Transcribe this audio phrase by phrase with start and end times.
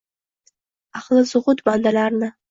[0.99, 2.31] Ahli zuhud bandalarni